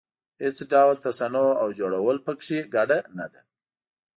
هېڅ 0.43 0.57
ډول 0.71 0.95
تصنع 1.05 1.47
او 1.61 1.67
جوړول 1.79 2.17
په 2.25 2.33
کې 2.43 2.57
ګډه 2.75 2.99
نه 3.17 3.25
ده. 3.33 3.41